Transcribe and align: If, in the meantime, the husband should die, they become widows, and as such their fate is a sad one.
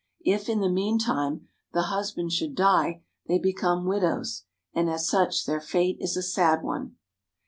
If, 0.25 0.49
in 0.49 0.61
the 0.61 0.67
meantime, 0.67 1.47
the 1.73 1.83
husband 1.83 2.31
should 2.31 2.55
die, 2.55 3.03
they 3.27 3.37
become 3.37 3.85
widows, 3.85 4.45
and 4.73 4.89
as 4.89 5.07
such 5.07 5.45
their 5.45 5.61
fate 5.61 5.97
is 5.99 6.17
a 6.17 6.23
sad 6.23 6.63
one. 6.63 6.95